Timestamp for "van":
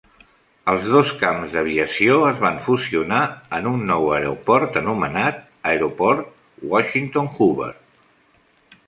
2.45-2.57